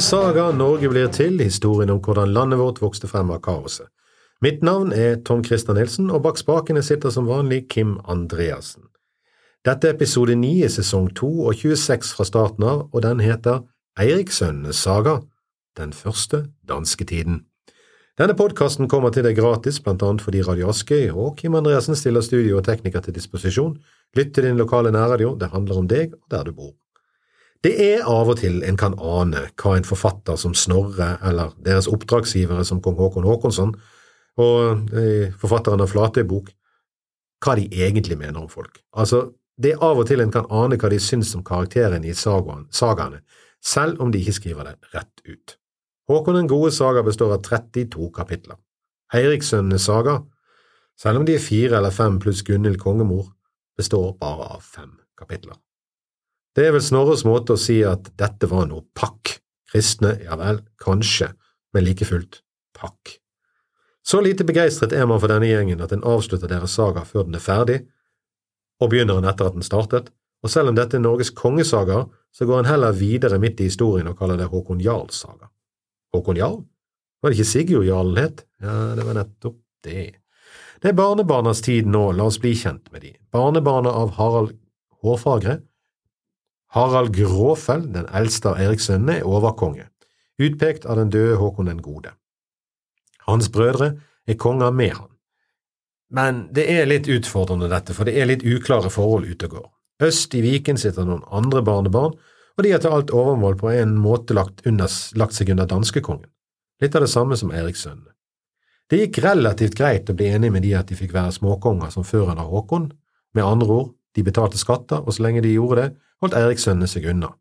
[0.00, 3.90] Saga Norge blir til, historien om hvordan landet vårt vokste frem av kaoset.
[4.40, 8.86] Mitt navn er Tom Christer Nilsen, og bak spakene sitter som vanlig Kim Andreassen.
[9.66, 13.60] Dette er episode 9 i sesong 2 og 26 fra starten av, og den heter
[14.00, 15.18] Eirikssønnenes saga,
[15.76, 17.42] den første dansketiden.
[18.16, 22.24] Denne podkasten kommer til deg gratis, blant annet fordi Radio Askøy og Kim Andreassen stiller
[22.24, 23.76] studio og tekniker til disposisjon.
[24.16, 26.72] Lytt til din lokale nærradio, det handler om deg og der du bor.
[27.60, 31.90] Det er av og til en kan ane hva en forfatter som Snorre eller deres
[31.92, 33.74] oppdragsgivere som kong Håkon Håkonsson
[34.40, 36.48] og eh, forfatteren av Flatøybok,
[37.44, 38.80] hva de egentlig mener om folk.
[38.96, 39.26] Altså,
[39.60, 43.20] det er av og til en kan ane hva de syns om karakterene i sagaene,
[43.60, 45.56] selv om de ikke skriver det rett ut.
[46.08, 48.56] Håkon den gode saga består av 32 kapitler.
[49.12, 50.22] Eirikssønnenes saga,
[50.96, 53.34] selv om de er fire eller fem pluss Gunhild kongemor,
[53.76, 55.60] består bare av fem kapitler.
[56.56, 59.36] Det er vel Snorres måte å si at dette var noe pakk.
[59.70, 61.30] Kristne, ja vel, kanskje,
[61.74, 62.40] men like fullt
[62.74, 63.20] pakk.
[64.02, 67.38] Så lite begeistret er man for denne gjengen at en avslutter deres saga før den
[67.38, 67.78] er ferdig,
[68.80, 70.08] og begynner den etter at den startet,
[70.40, 74.08] og selv om dette er Norges kongesaga, så går en heller videre midt i historien
[74.08, 75.50] og kaller det Håkon Jarls saga.
[76.14, 76.62] Håkon Jarl?
[77.20, 78.46] Var det ikke Sigurd Jarlen het?
[78.62, 80.06] Ja, det var nettopp det.
[80.80, 83.12] Det er barnebarnas tid nå, la oss bli kjent med de.
[83.30, 84.56] Barnebarna av Harald
[85.04, 85.60] Hårfagre.
[86.74, 89.88] Harald Gråfell, den eldste av Erikssønnene, er overkonge,
[90.38, 92.14] utpekt av den døde Håkon den gode.
[93.26, 93.94] Hans brødre
[94.26, 95.08] er konger med han.
[96.10, 99.68] Men det er litt utfordrende dette, for det er litt uklare forhold ute og går.
[100.10, 102.14] Øst i Viken sitter noen andre barnebarn
[102.60, 106.28] og de har til alt overmål på en måte lagt, under, lagt seg under danskekongen,
[106.84, 108.12] litt av det samme som Erikssønnene.
[108.90, 112.04] Det gikk relativt greit å bli enig med de at de fikk være småkonger som
[112.04, 112.90] før under Håkon,
[113.32, 117.06] med andre ord, de betalte skatter, og så lenge de gjorde det, holdt Erikssønnene seg
[117.12, 117.32] unna,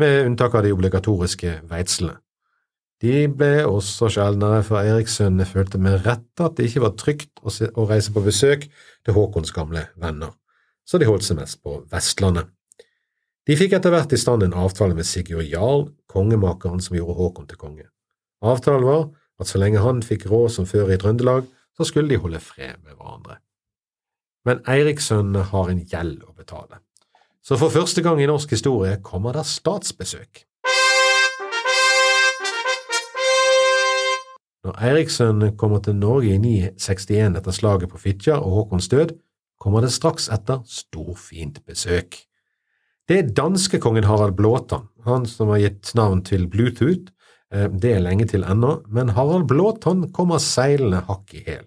[0.00, 2.18] med unntak av de obligatoriske veitslene.
[3.02, 7.86] De ble også sjeldnere, for Erikssønnene følte med rette at det ikke var trygt å
[7.90, 10.30] reise på besøk til Håkons gamle venner,
[10.86, 12.46] så de holdt seg mest på Vestlandet.
[13.42, 17.48] De fikk etter hvert i stand en avtale med Sigurd Jarl, kongemakeren som gjorde Håkon
[17.50, 17.88] til konge.
[18.38, 19.08] Avtalen var
[19.42, 22.78] at så lenge han fikk råd som før i Trøndelag, så skulle de holde fred
[22.84, 23.40] med hverandre.
[24.46, 26.80] Men Eirikssønnene har en gjeld å betale,
[27.42, 30.44] så for første gang i norsk historie kommer det statsbesøk.
[34.62, 39.16] Når Eirikssønnene kommer til Norge i 961 etter slaget på Fitjar og Håkons død,
[39.62, 42.20] kommer det straks etter storfint besøk.
[43.10, 47.10] Det er danskekongen Harald Blåtann, han som har gitt navn til Bluetooth.
[47.50, 51.66] Eh, det er lenge til ennå, men Harald Blåtann kommer seilende hakk i hæl.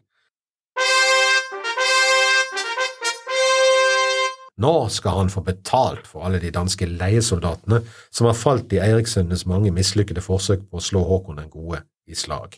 [4.58, 9.44] Nå skal han få betalt for alle de danske leiesoldatene som har falt i Eirikssønnenes
[9.52, 12.56] mange mislykkede forsøk på å slå Håkon den gode i slag.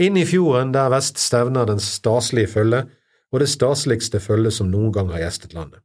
[0.00, 2.84] Inn i fjorden der vest stevner den staselige følge,
[3.32, 5.80] og det staseligste følge som noen gang har gjestet landet.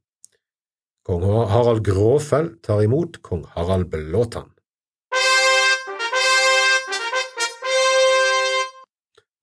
[1.05, 4.49] Kong Harald Gråfell tar imot kong Harald Blåtann.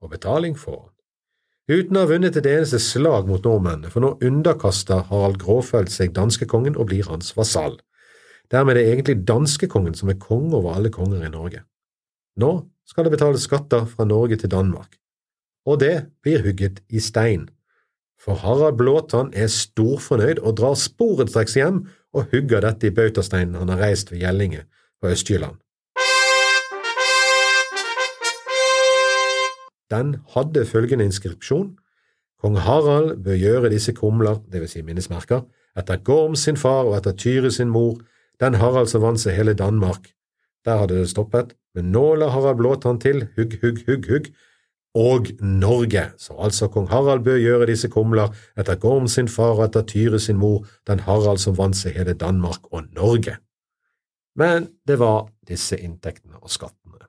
[0.02, 0.91] Og betaling han.
[1.72, 6.12] Uten å ha vunnet et eneste slag mot nordmennene, for nå underkaster Harald Gråfølt seg
[6.16, 7.78] danskekongen og blir hans vasall.
[8.52, 11.62] Dermed er det egentlig danskekongen som er konge over alle konger i Norge.
[12.42, 12.52] Nå
[12.88, 14.98] skal det betales skatter fra Norge til Danmark,
[15.64, 17.48] og det blir hugget i stein
[18.22, 21.82] for Harald Blåtann er storfornøyd og drar sporenstreks hjem
[22.14, 24.62] og hugger dette i bautasteinen han har reist ved Gjellinge
[25.02, 25.58] på Østjylland.
[29.92, 31.74] Den hadde følgende inskripsjon
[32.42, 35.44] Kong Harald bør gjøre disse kumler, vil si minnesmerker,
[35.78, 38.00] etter Gorm sin far og etter Tyre sin mor,
[38.42, 40.08] den Harald som vant seg hele Danmark.
[40.66, 44.32] Der hadde det stoppet, men nå la Harald Blåtann til, hugg, hugg, hugg, hugg,
[44.98, 49.64] og Norge, så altså kong Harald bør gjøre disse kumler etter Gorm sin far og
[49.68, 53.38] etter Tyre sin mor, den Harald som vant seg hele Danmark og Norge.
[54.36, 57.06] Men det var disse inntektene og skattene.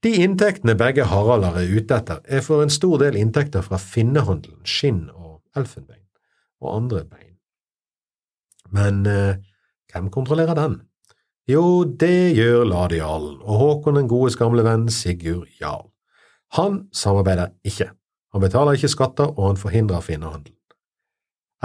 [0.00, 4.62] De inntektene begge Haralder er ute etter, er for en stor del inntekter fra finnehandelen,
[4.64, 6.06] skinn og elfenbein,
[6.64, 7.36] og andre bein.
[8.72, 9.42] Men eh,
[9.92, 10.78] hvem kontrollerer den?
[11.50, 15.88] Jo, det gjør Ladialen og Håkon den godes gamle venn Sigurd Jarl.
[16.56, 17.90] Han samarbeider ikke.
[18.32, 20.56] Han betaler ikke skatter, og han forhindrer finnehandelen.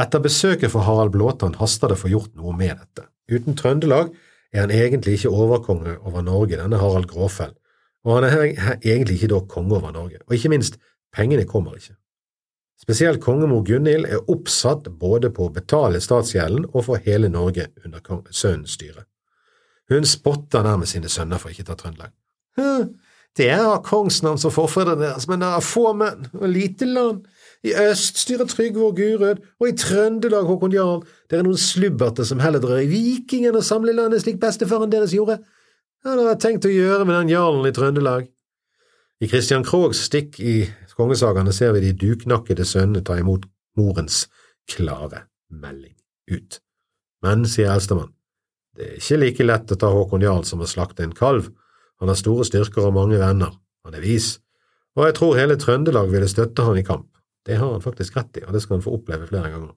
[0.02, 3.06] Etter besøket for Harald Blåtann haster det å få gjort noe med dette.
[3.32, 4.10] Uten Trøndelag
[4.52, 7.54] er han egentlig ikke overkonge over Norge, denne Harald Gråfell,
[8.06, 10.78] og han er egentlig ikke da konge over Norge, og ikke minst,
[11.16, 11.96] pengene kommer ikke.
[12.81, 18.04] Spesielt kongemor Gunhild er oppsatt både på å betale statsgjelden og få hele Norge under
[18.30, 19.07] sønnens styre.
[19.90, 22.13] Hun spotter nærmest sine sønner for ikke å ta Trøndelag.
[23.36, 27.25] Det er kongsnavn som forfedrene deres, men det er få menn og lite land.
[27.66, 31.01] I øst styrer Trygve og Gurød, og i Trøndelag Håkon Jarl.
[31.30, 35.16] Det er noen slubberte som heller drar i vikingen og samler landet slik bestefaren deres
[35.16, 35.40] gjorde.
[36.06, 38.28] Hva har jeg tenkt å gjøre med den jarlen i Trøndelag?
[39.18, 44.19] I Christian Krogs stikk i kongesagaene ser vi de duknakkede sønnene ta imot morens
[44.69, 45.96] klare melding
[46.30, 46.60] ut.
[47.25, 48.12] Men, sier eldstemann,
[48.78, 51.50] det er ikke like lett å ta Håkon Jarl som å slakte en kalv.
[51.98, 53.58] Han har store styrker og mange venner.
[53.90, 54.36] Han er vis,
[54.94, 57.10] og jeg tror hele Trøndelag ville støtte han i kamp.
[57.50, 59.74] Det har han faktisk rett i, og det skal han få oppleve flere ganger.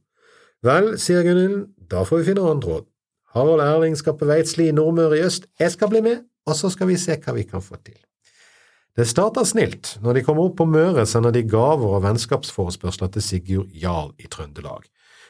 [0.61, 2.93] Vel, sier Gunhild, da får vi finne andre råd.
[3.35, 6.71] Harald Erling skal på Veitsli i Nordmøre i øst, jeg skal bli med, og så
[6.73, 7.99] skal vi se hva vi kan få til.
[8.99, 9.99] Det starter snilt.
[10.03, 14.27] Når de kommer opp på Møre, sender de gaver og vennskapsforespørsler til Sigurd Jarl i
[14.27, 14.89] Trøndelag.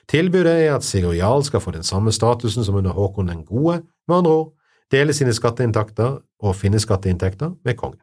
[0.09, 3.83] Tilbudet er at Sigurd Jarl skal få den samme statusen som under Håkon den gode,
[4.09, 4.55] med andre ord
[4.91, 8.01] dele sine skatteinntekter og finne skatteinntekter med kongen.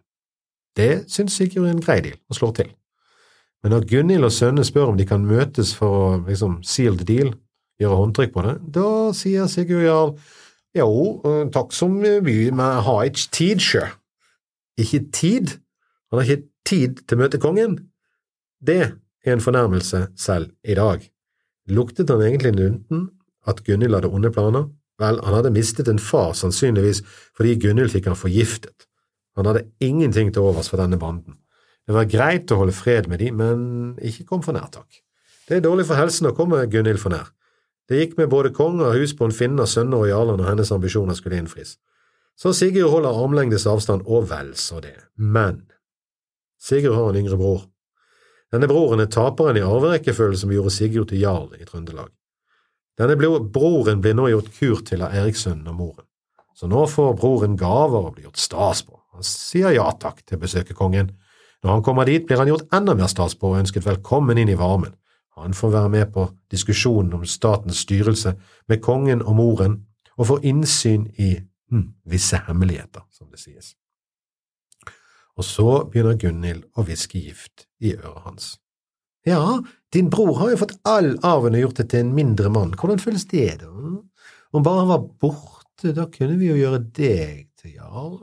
[0.77, 2.69] Det syns Sigurd er en grei deal, og slår til.
[3.63, 7.07] Men når Gunhild og sønnene spør om de kan møtes for å liksom seal the
[7.07, 7.33] deal,
[7.81, 10.15] gjøre håndtrykk på det, da sier Sigurd Jarl
[10.75, 11.21] jo,
[11.55, 13.83] takk som mye, men jeg har ikke tid, sjø.
[14.81, 15.53] Ikke tid?
[16.11, 17.77] Han har ikke tid til å møte kongen?
[18.59, 21.05] Det er en fornærmelse selv i dag.
[21.71, 23.07] Luktet han egentlig lunten
[23.47, 24.67] at Gunhild hadde onde planer?
[24.99, 27.01] Vel, han hadde mistet en far, sannsynligvis
[27.35, 28.87] fordi Gunhild fikk han forgiftet.
[29.35, 31.39] Han hadde ingenting til overs for denne banden.
[31.85, 35.01] Det var greit å holde fred med de, men ikke kom for nær, takk.
[35.45, 37.31] Det er dårlig for helsen å komme Gunhild for nær.
[37.89, 41.75] Det gikk med både konger, husbond, finner, sønner og jarler når hennes ambisjoner skulle innfris.
[42.35, 44.97] Så Sigurd holder armlengdes avstand, og vel så det.
[45.15, 45.63] Men
[46.59, 47.67] Sigurd har en yngre bror.
[48.53, 52.09] Denne broren er taperen i arverekkefølge som gjorde Sigurd til jarl i Trøndelag.
[52.97, 56.05] Denne broren blir nå gjort kur til av Erikssønnen og moren,
[56.55, 58.95] så nå får broren gaver og blir gjort stas på.
[59.15, 61.11] Han sier ja takk til å besøke kongen,
[61.63, 64.51] når han kommer dit, blir han gjort enda mer stas på og ønsket velkommen inn
[64.53, 64.93] i varmen.
[65.35, 68.35] Han får være med på diskusjonen om statens styrelse
[68.67, 69.81] med kongen og moren,
[70.15, 71.33] og får innsyn i
[71.71, 73.73] hm, visse hemmeligheter, som det sies.
[75.35, 78.53] Og så begynner Gunhild å hviske gift i øret hans.
[79.27, 79.59] Ja,
[79.93, 83.01] din bror har jo fått all arven og gjort det til en mindre mann, hvordan
[83.03, 83.71] føles det, da?
[84.55, 88.21] Om bare han var borte, da kunne vi jo gjøre deg til jarl.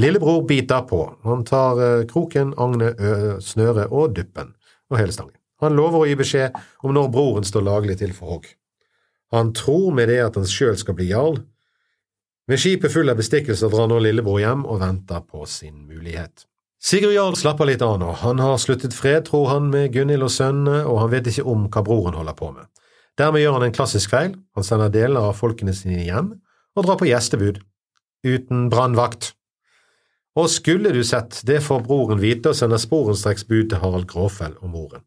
[0.00, 1.02] Lillebror biter på.
[1.26, 2.96] Han tar eh, kroken, agnet,
[3.44, 4.54] snøret og duppen
[4.88, 5.39] og hele stangen.
[5.60, 8.50] Han lover å gi beskjed om når broren står laglig til for hogg.
[9.34, 11.38] Han tror med det at han sjøl skal bli jarl.
[12.50, 16.46] Med skipet full av bestikkelser drar nå lillebror hjem og venter på sin mulighet.
[16.80, 18.08] Sigurd Jarl slapper litt av nå.
[18.22, 21.66] Han har sluttet fred, tror han, med Gunhild og sønnene, og han vet ikke om
[21.68, 22.70] hva broren holder på med.
[23.20, 24.32] Dermed gjør han en klassisk feil.
[24.56, 26.32] Han sender deler av folkene sine hjem
[26.78, 27.60] og drar på gjestebud.
[28.24, 29.34] Uten brannvakt.
[30.40, 34.56] Og skulle du sett, det får broren vite og sender sporenstreks bud til Harald Gråfell
[34.62, 35.04] og moren.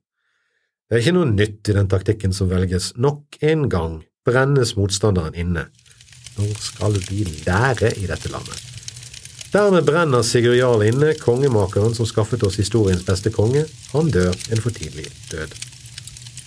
[0.90, 2.92] Det er ikke noe nytt i den taktikken som velges.
[3.00, 5.68] Nok en gang brennes motstanderen inne.
[6.38, 8.60] Når skal vi lære i dette landet?
[9.54, 13.68] Dermed brenner Sigurd Jarl inne, kongemakeren som skaffet oss historiens beste konge.
[13.94, 15.54] Han dør en for tidlig død.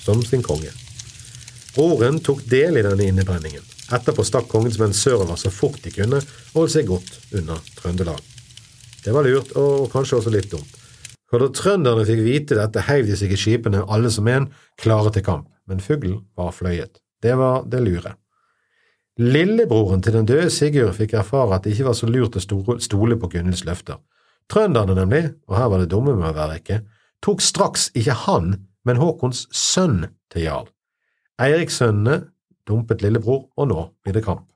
[0.02, 0.72] Som sin konge.
[1.76, 3.62] Broren tok del i denne innebrenningen.
[3.94, 8.18] Etterpå stakk kongens menn sørover så fort de kunne, og holdt seg godt unna Trøndelag.
[9.04, 10.82] Det var lurt, og kanskje også litt dumt.
[11.30, 15.10] For da trønderne fikk vite dette, heiv de seg i skipene, alle som en, klare
[15.14, 17.00] til kamp, men fuglen var fløyet.
[17.22, 18.14] Det var det lure.
[19.18, 22.42] Lillebroren til den døde Sigurd fikk erfare at det ikke var så lurt å
[22.84, 23.98] stole på Gunhilds løfter.
[24.52, 26.80] Trønderne, nemlig, og her var det dumme med å være ikke,
[27.24, 28.52] tok straks ikke han,
[28.86, 30.68] men Håkons sønn til jarl.
[31.42, 32.20] Eirikssønnene
[32.68, 34.46] dumpet lillebror, og nå blir det kamp.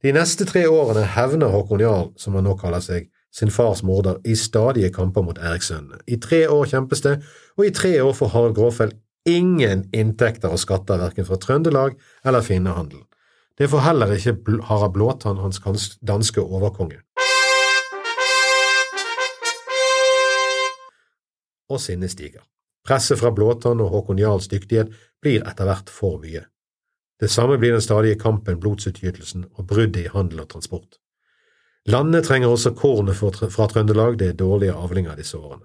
[0.00, 4.18] De neste tre årene hevner Håkon jarl, som han nå kaller seg, sin fars morder
[4.24, 6.00] i stadige kamper mot Erikssønnene.
[6.06, 7.20] I tre år kjempes det,
[7.56, 8.92] og i tre år får Harald Gråfell
[9.28, 13.04] ingen inntekter og skatter verken fra Trøndelag eller Finnehandel.
[13.58, 17.02] Det får heller ikke Harald Blåtann, hans danske overkonge.
[21.70, 22.42] Og sinnet stiger.
[22.86, 26.46] Presset fra Blåtann og Håkon Jarls dyktighet blir etter hvert for mye.
[27.20, 30.96] Det samme blir den stadige kampen, blodsutgytelsen og bruddet i handel og transport.
[31.88, 35.64] Landet trenger også kornet fra Trøndelag, det er dårlige avlinger disse årene.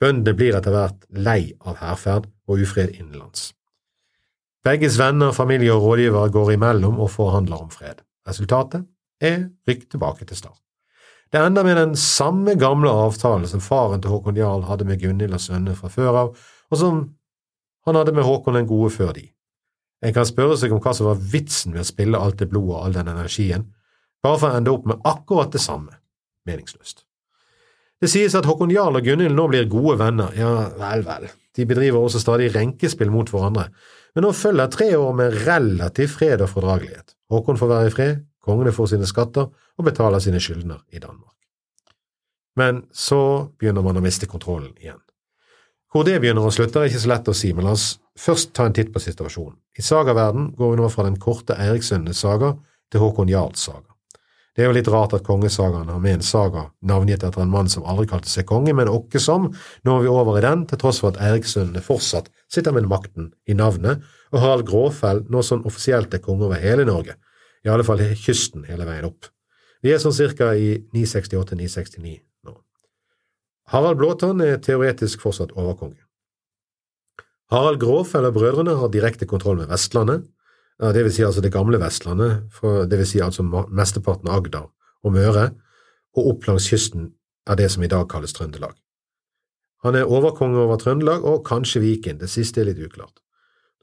[0.00, 3.52] Bøndene blir etter hvert lei av hærferd og ufred innenlands.
[4.66, 8.02] Begges venner, familie og rådgivere går imellom og forhandler om fred.
[8.28, 8.84] Resultatet
[9.22, 10.58] er rykk tilbake til start.
[11.32, 15.32] Det ender med den samme gamle avtalen som faren til Håkon Jarl hadde med Gunhild
[15.32, 16.34] og sønnene fra før av,
[16.70, 16.98] og som
[17.86, 19.30] han hadde med Håkon den gode før de.
[20.04, 22.74] En kan spørre seg om hva som var vitsen med å spille alt det blodet
[22.74, 23.70] og all den energien,
[24.22, 25.96] bare for å ende opp med akkurat det samme,
[26.48, 27.04] meningsløst.
[28.02, 31.66] Det sies at Håkon Jarl og Gunhild nå blir gode venner, ja vel, vel, de
[31.68, 33.68] bedriver også stadig renkespill mot hverandre,
[34.14, 37.14] men nå følger tre år med relativ fred og fordragelighet.
[37.32, 41.30] Håkon får være i fred, kongene får sine skatter og betaler sine skyldner i Danmark.
[42.58, 45.00] Men så begynner man å miste kontrollen igjen.
[45.92, 47.86] Hvor det begynner å slutte, er ikke så lett å si, men la oss
[48.18, 49.56] først ta en titt på situasjonen.
[49.76, 52.54] I sagaverden går vi nå fra den korte Eirikssønnenes saga
[52.92, 53.91] til Håkon Jarls saga.
[54.52, 57.70] Det er jo litt rart at kongesagaen har med en saga navngitt etter en mann
[57.72, 59.46] som aldri kalte seg konge, men åkke som,
[59.86, 63.30] nå er vi over i den, til tross for at Eirikssønnene fortsatt sitter med makten
[63.48, 67.16] i navnet, og Harald Gråfell nå sånn offisielt er konge over hele Norge,
[67.64, 69.30] i alle fall kysten hele veien opp.
[69.82, 72.58] Vi er sånn cirka i 968–969 nå.
[73.72, 76.02] Harald Blåtann er teoretisk fortsatt overkonge.
[77.52, 80.28] Harald Gråfell og brødrene har direkte kontroll med Vestlandet,
[80.90, 82.48] det vil si altså det gamle Vestlandet,
[82.90, 84.66] det vil si altså mesteparten av Agder
[85.06, 85.50] og Møre,
[86.18, 87.12] og opp langs kysten
[87.46, 88.74] er det som i dag kalles Trøndelag.
[89.86, 93.22] Han er overkonge over Trøndelag og kanskje Viken, det siste er litt uklart.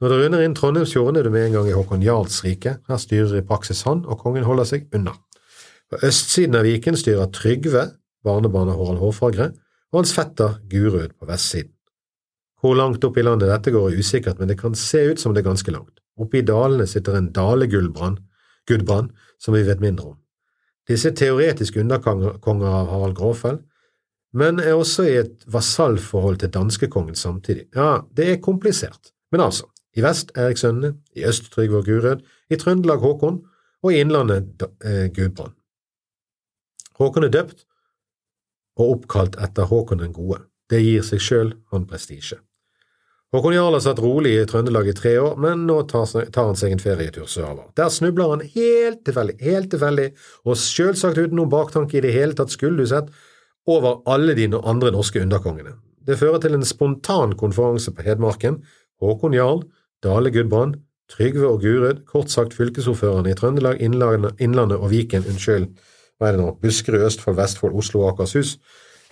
[0.00, 3.00] Når du runder inn Trondheimsfjorden, er du med en gang i Håkon Jarls rike, her
[3.00, 5.12] styrer i praksis han, og kongen holder seg unna.
[5.92, 7.82] På østsiden av Viken styrer Trygve,
[8.24, 9.50] barnebarn av Harald Hårfagre,
[9.92, 11.74] og hans fetter Gurud på vestsiden.
[12.60, 15.34] Hvor langt opp i landet dette går er usikkert, men det kan se ut som
[15.34, 16.00] det er ganske langt.
[16.18, 18.18] Oppe i dalene sitter en dalegullbrann,
[18.68, 20.16] Gudbrand, som vi vet mindre om.
[20.88, 23.60] Disse teoretiske underkonger av Harald Gråfell,
[24.32, 27.66] men er også i et vasallforhold til danskekongen samtidig.
[27.74, 32.58] Ja, det er komplisert, men altså, i vest Erikssønnene, i øst Trygve og Gurød, i
[32.58, 33.40] Trøndelag Håkon
[33.82, 35.56] og i Innlandet eh, Gudbrand.
[37.00, 37.64] Håkon er døpt
[38.78, 40.44] og oppkalt etter Håkon den gode.
[40.70, 42.38] Det gir seg sjøl han prestisje.
[43.30, 46.72] Håkon Jarl har satt rolig i Trøndelag i tre år, men nå tar, han seg
[46.74, 47.68] en ferietur sørover.
[47.78, 50.06] Der snubler han helt tilfeldig, helt tilfeldig,
[50.42, 53.12] og selvsagt uten noen baktanke i det hele tatt, skulle du sett,
[53.70, 55.76] over alle de andre norske underkongene.
[56.02, 58.58] Det fører til en spontan konferanse på Hedmarken.
[58.98, 59.62] Håkon Jarl,
[60.02, 65.70] Dale Gudbrand, Trygve og Gurud, kort sagt fylkesordførerne i Trøndelag, Innlandet, og Viken, unnskyld,
[66.18, 68.56] hva er det nå, Buskerud, Østfold, Vestfold, Oslo og Akershus.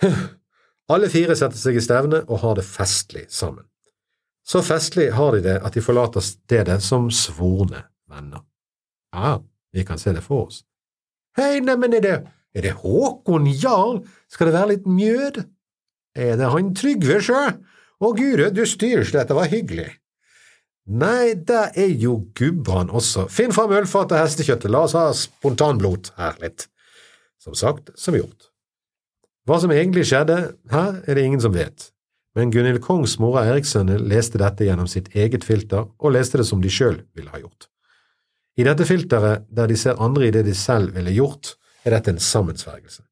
[0.91, 3.63] Alle fire setter seg i stevne og har det festlig sammen.
[4.49, 8.41] Så festlig har de det at de forlater stedet som svorne venner.
[9.13, 9.37] Ja,
[9.73, 10.63] vi kan se det for oss.
[11.37, 12.15] Hei, neimen, er det,
[12.57, 14.01] er det Håkon Jarl?
[14.31, 15.43] Skal det være litt mjød?
[16.17, 17.43] Er det han Trygve, sjø?
[17.99, 19.91] Å, gure, du styrs, dette var hyggelig.
[20.89, 23.27] Nei, der er jo gubban også.
[23.29, 26.65] Finn fram ølfatet og hestekjøttet, la oss ha spontanblot her litt.
[27.37, 28.49] Som sagt, som gjort.
[29.45, 30.41] Hva som egentlig skjedde
[30.73, 31.91] her, er det ingen som vet
[32.39, 36.61] men Gunhild Kongs mora Erikssønne leste dette gjennom sitt eget filter, og leste det som
[36.63, 37.67] de sjøl ville ha gjort.
[38.59, 41.53] I dette filteret, der de ser andre i det de selv ville gjort,
[41.83, 43.03] er dette en sammensvergelse.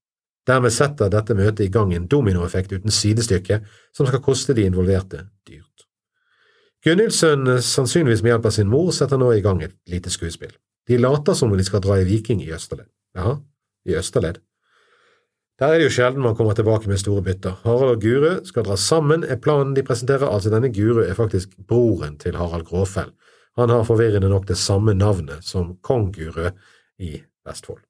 [0.48, 3.62] Dermed setter dette møtet i gang en dominoeffekt uten sidestykke
[3.96, 5.88] som skal koste de involverte dyrt.
[6.88, 10.53] Gunhildsønnen, sannsynligvis med hjelp av sin mor, setter nå i gang et lite skuespill.
[10.88, 12.88] De later som om de skal dra i Viking i Østerled.
[13.17, 13.41] Jaha,
[13.88, 14.39] i Østerled?
[15.58, 17.56] Der er det jo sjelden man kommer tilbake med store bytter.
[17.64, 20.30] Harald og Guru skal dra sammen, er planen de presenterer.
[20.30, 23.10] Altså, denne Guru er faktisk broren til Harald Gråfell.
[23.58, 26.52] Han har forvirrende nok det samme navnet som kong Guru
[27.00, 27.82] i Vestfold.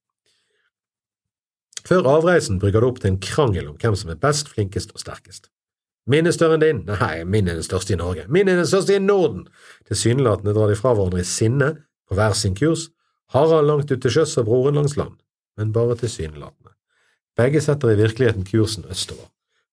[1.88, 5.04] Før avreisen brygger det opp til en krangel om hvem som er best, flinkest og
[5.04, 5.50] sterkest.
[6.08, 6.82] Min er større enn din?
[6.88, 8.24] Nei, min er den største i Norge.
[8.32, 9.44] Min er den største i Norden!
[9.92, 11.74] Tilsynelatende drar de fra hverandre i sinne,
[12.08, 12.88] på hver sin kurs,
[13.36, 15.20] Harald langt ut til sjøs og broren langs land,
[15.60, 16.76] men bare tilsynelatende.
[17.38, 19.27] Begge setter i virkeligheten kursen østover,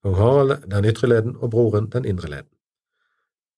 [0.05, 2.51] kong Harald den ytre leden og broren den indre leden.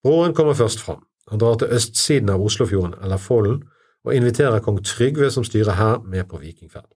[0.03, 1.07] Broren kommer først fram.
[1.31, 3.65] Han drar til østsiden av Oslofjorden eller Follen
[4.07, 6.87] og inviterer kong Trygve som styrer her, med på vikingferd.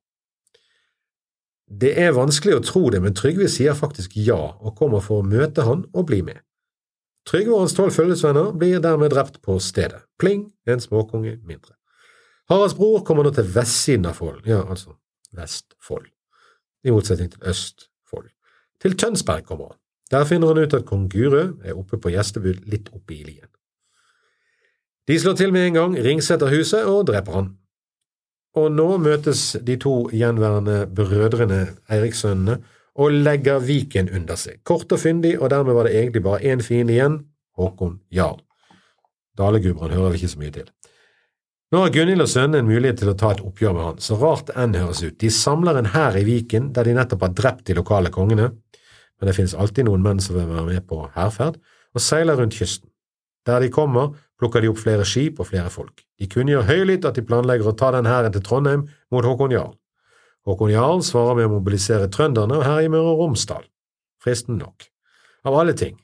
[1.81, 5.26] Det er vanskelig å tro det, men Trygve sier faktisk ja og kommer for å
[5.26, 6.38] møte han og bli med.
[7.26, 10.05] Trygve og hans tolv følgesvenner blir dermed drept på stedet.
[10.19, 11.75] Pling, en småkonge mindre.
[12.50, 14.95] Haralds bror kommer nå til vestsiden av Follen, ja, altså
[15.35, 16.07] Vestfold
[16.85, 18.29] i motsetning til Østfold.
[18.81, 19.79] Til Tønsberg kommer han.
[20.11, 23.47] Der finner han ut at kong Gure er oppe på gjestebud litt oppe i lien.
[25.09, 27.49] De slår til med en gang, ringsetter huset og dreper han.
[28.59, 31.61] Og nå møtes de to gjenværende brødrene,
[31.91, 32.59] Eirikssønnene,
[32.95, 34.59] og legger Viken under seg.
[34.67, 37.21] Kort og fyndig, og dermed var det egentlig bare én fiende igjen,
[37.57, 38.43] Håkon Jarl.
[39.39, 40.67] Dalegubren hører vi ikke så mye til.
[41.71, 44.17] Nå har Gunhild og sønnene en mulighet til å ta et oppgjør med han, så
[44.19, 45.15] rart enn høres ut.
[45.23, 49.29] De samler en hær i Viken der de nettopp har drept de lokale kongene, men
[49.29, 51.61] det finnes alltid noen menn som vil være med på hærferd,
[51.95, 52.91] og seiler rundt kysten.
[53.47, 56.03] Der de kommer, plukker de opp flere skip og flere folk.
[56.19, 58.83] De kunngjør høylytt at de planlegger å ta den hæren til Trondheim
[59.15, 59.77] mot Håkon Jarl.
[60.50, 63.62] Håkon Jarl svarer med å mobilisere trønderne og herje Møre og Romsdal.
[64.19, 64.91] Fristende nok.
[65.47, 65.95] Av alle ting.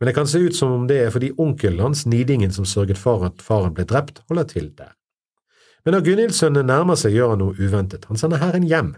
[0.00, 2.98] Men det kan se ut som om det er fordi onkelen hans, Nidingen, som sørget
[2.98, 4.90] for at faren ble drept, holder til der.
[5.84, 8.06] Men når Gunhildsønnene nærmer seg, gjør han noe uventet.
[8.08, 8.94] Han sender hæren hjem,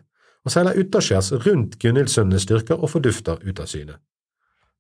[0.47, 3.99] og seiler utaskjærs rundt Gunhildsønnenes styrker og fordufter ut av syne.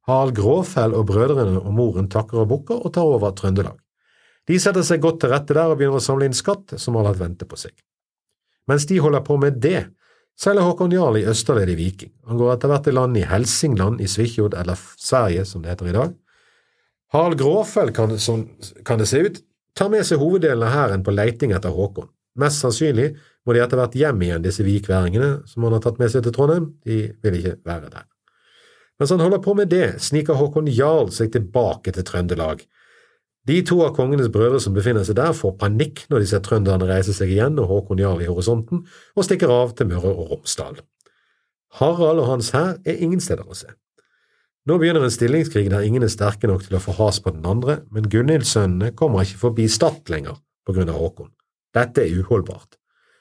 [0.06, 3.80] Harald Gråfell og brødrene og moren takker og bukker og tar over Trøndelag.
[4.46, 7.08] De setter seg godt til rette der og begynner å samle inn skatt som har
[7.08, 7.74] latt vente på seg.
[8.70, 9.88] Mens de holder på med det,
[10.38, 12.12] seiler Håkon Jarl i østerledig viking.
[12.30, 15.90] Han går etter hvert i land i Helsingland i Svikjod, eller Sverige som det heter
[15.90, 16.14] i dag.
[17.14, 18.14] Harald Gråfell, kan,
[18.86, 19.42] kan det se ut,
[19.76, 22.08] tar med seg hoveddelen av hæren på leiting etter Håkon.
[22.40, 23.14] Mest sannsynlig
[23.46, 26.34] må de etter hvert hjem igjen, disse vikværingene som han har tatt med seg til
[26.36, 28.08] Trondheim, de vil ikke være der.
[28.96, 32.64] Mens han holder på med det, sniker Håkon Jarl seg tilbake til Trøndelag,
[33.46, 36.88] de to av kongenes brødre som befinner seg der, får panikk når de ser trønderne
[36.88, 38.82] reise seg igjen og Håkon Jarl i horisonten,
[39.14, 40.80] og stikker av til Møre og Romsdal.
[41.78, 43.70] Harald og hans hær er ingen steder å se.
[44.66, 47.46] Nå begynner en stillingskrig der ingen er sterke nok til å få has på den
[47.46, 51.30] andre, men Gunhild-sønnene kommer ikke forbi Stad lenger på grunn av Håkon.
[51.76, 52.74] Dette er uholdbart.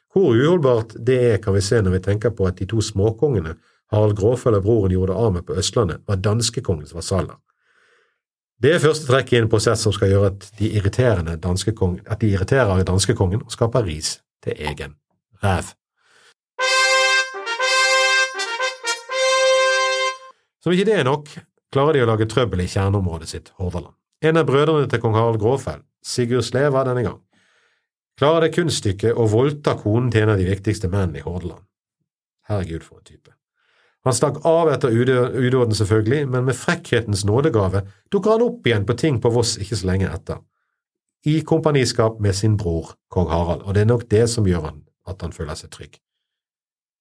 [0.09, 3.53] Hvor uholdbart det er, kan vi se når vi tenker på at de to småkongene
[3.93, 7.37] Harald Gråfell og broren gjorde av med på Østlandet, var danskekongens vasaller.
[8.57, 12.85] Det er første trekk i en prosess som skal gjøre at de, at de irriterer
[12.89, 14.95] danskekongen og skaper ris til egen
[15.43, 15.75] ræv.
[20.65, 21.27] Som ikke det er nok,
[21.69, 23.93] klarer de å lage trøbbel i kjerneområdet sitt, Hordaland.
[24.25, 27.19] En av brødrene til kong Harald Gråfell, Sigurd Sleva denne gang,
[28.17, 31.61] klarer det kunststykket å voldta konen til en av de viktigste mennene i Hordaland.
[32.49, 33.35] Herregud, for en type.
[34.09, 38.97] Han stakk av etter udåden, selvfølgelig, men med frekkhetens nådegave dukker han opp igjen på
[38.97, 40.41] ting på Voss ikke så lenge etter,
[41.29, 44.83] i kompaniskap med sin bror, kong Harald, og det er nok det som gjør han
[45.05, 45.99] at han føler seg trygg.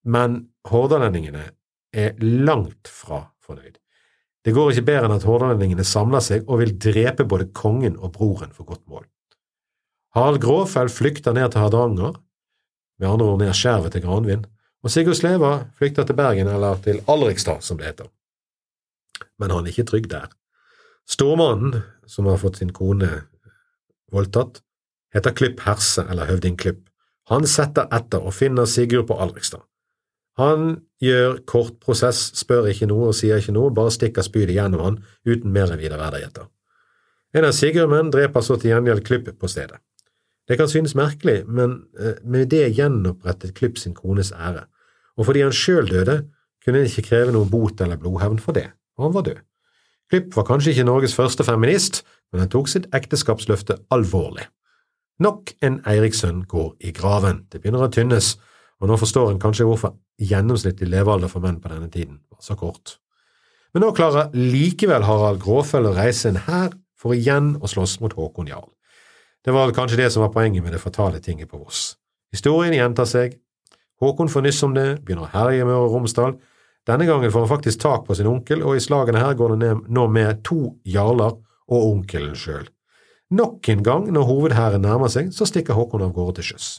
[0.05, 1.48] Men hordalendingene
[1.96, 3.78] er langt fra fornøyd.
[4.44, 8.12] Det går ikke bedre enn at hordalendingene samler seg og vil drepe både kongen og
[8.16, 9.07] broren for godt mål.
[10.14, 12.18] Harald Gråfell flykter ned til Hardanger,
[13.00, 14.44] med andre ord ned skjervet til Granvin,
[14.85, 18.11] og Sigurd Sleva flykter til Bergen, eller til Alrikstad, som det heter.
[19.40, 20.28] Men han er ikke trygg der.
[21.09, 23.09] Stormannen, som har fått sin kone
[24.12, 24.61] voldtatt,
[25.14, 26.85] heter Klypp Herse, eller Høvding Klypp.
[27.33, 29.64] Han setter etter og finner Sigurd på Alrikstad.
[30.40, 34.83] Han gjør kort prosess, spør ikke noe og sier ikke noe, bare stikker spydet gjennom
[34.83, 36.51] han uten mer enn videre verdigheter.
[37.35, 39.81] En av Sigurd menn dreper så til gjengjeld Klipp på stedet.
[40.49, 44.66] Det kan synes merkelig, men eh, med det gjenopprettet Klipp sin kones ære
[45.16, 46.23] og fordi han sjøl døde,
[46.64, 48.66] kunne han ikke kreve noen bot eller blodhevn for det,
[48.99, 49.42] og han var død.
[50.11, 54.47] Klipp var kanskje ikke Norges første feminist, men han tok sitt ekteskapsløfte alvorlig.
[55.23, 58.35] Nok en Eiriksson går i graven, det begynner å tynnes,
[58.85, 62.53] og nå forstår en kanskje hvorfor gjennomsnittlig levealder for menn på denne tiden var så
[62.61, 62.99] kort.
[63.73, 68.12] Men nå klarer likevel Harald Gråfell å reise en hær for igjen å slåss mot
[68.12, 68.68] Håkon Jarl.
[69.44, 71.94] Det var kanskje det som var poenget med det fatale tinget på Voss.
[72.33, 73.38] Historien gjentar seg,
[74.05, 76.37] Håkon får nyss om det, begynner å herje med Romsdal.
[76.85, 79.75] Denne gangen får han faktisk tak på sin onkel, og i slagene her går det
[79.88, 81.38] nå med to jarler
[81.73, 82.66] og onkelen sjøl.
[83.33, 86.75] Nok en gang når hovedhæren nærmer seg, så stikker Håkon av gårde til sjøs.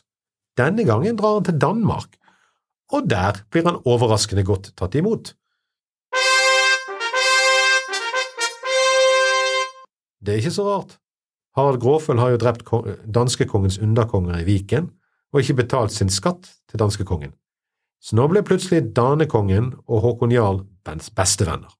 [0.55, 2.15] Denne gangen drar han til Danmark,
[2.95, 5.33] og der blir han overraskende godt tatt imot.
[10.25, 10.95] Det er ikke så rart.
[11.55, 12.63] Harald Gråføl har jo drept
[13.17, 14.89] danskekongens underkonger i Viken,
[15.33, 17.33] og ikke betalt sin skatt til danskekongen.
[17.99, 21.71] Så nå ble plutselig danekongen og Håkon Jarl bestevenner.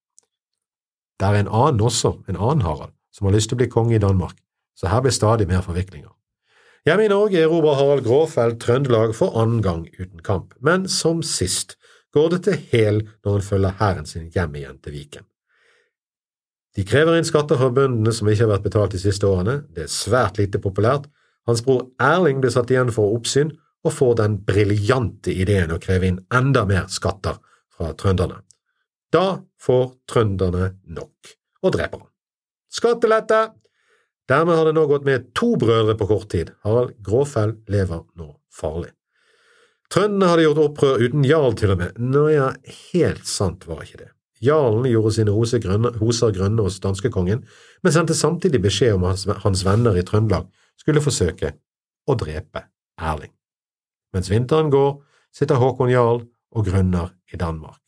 [1.19, 3.95] Det er en annen også, en annen Harald, som har lyst til å bli konge
[3.95, 4.35] i Danmark,
[4.75, 6.14] så her blir stadig mer forviklinger.
[6.85, 11.79] Hjemme i Norge erobrer Harald Gråfeld Trøndelag for annen gang uten kamp, men som sist
[12.13, 15.25] går det til hel når han følger hæren sin hjem igjen til Viken.
[16.77, 19.87] De krever inn skatter fra bøndene som ikke har vært betalt de siste årene, det
[19.87, 21.09] er svært lite populært,
[21.49, 26.11] hans bror Erling blir satt igjen for oppsyn og får den briljante ideen å kreve
[26.11, 27.41] inn enda mer skatter
[27.73, 28.43] fra trønderne.
[29.09, 32.11] Da får trønderne nok, og dreper han.
[32.69, 33.45] Skattelette!
[34.29, 36.51] Dermed har det nå gått med to brødre på kort tid.
[36.65, 38.89] Harald Gråfell lever nå farlig.
[39.93, 41.97] Trøndene hadde gjort opprør uten jarl, til og med.
[42.01, 42.49] Nå ja,
[42.89, 44.09] helt sant var ikke det.
[44.43, 47.45] Jarlen gjorde sine hoser grønne, hoser grønne hos danskekongen,
[47.83, 50.49] men sendte samtidig beskjed om at hans venner i Trøndelag
[50.81, 51.53] skulle forsøke
[52.05, 52.65] å drepe
[52.99, 53.31] Erling.
[54.15, 54.97] Mens vinteren går,
[55.35, 56.21] sitter Håkon Jarl
[56.55, 57.81] og grønner i Danmark.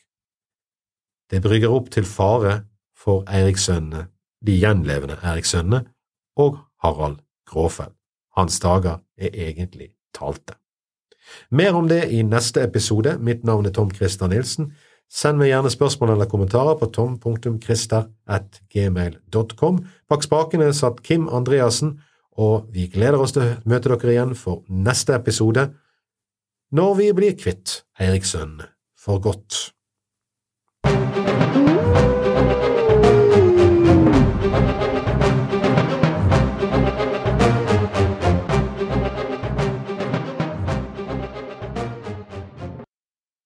[1.32, 2.62] Det brygger opp til fare
[2.98, 4.08] for Eirikssønnene,
[4.44, 5.84] de gjenlevende Eirikssønnene,
[6.38, 7.94] og Harald Gråfell.
[8.38, 10.54] Hans dager er egentlig talte.
[11.52, 13.18] Mer om det i neste episode.
[13.20, 14.72] Mitt navn er Tom Christer Nilsen.
[15.08, 19.86] Send meg gjerne spørsmål eller kommentarer på tom.christer.gmail.com.
[20.10, 22.02] Bak spakene satt Kim Andreassen,
[22.38, 25.70] og vi gleder oss til å møte dere igjen for neste episode,
[26.76, 28.62] når vi blir kvitt Eiriksønnen
[29.00, 29.72] for godt.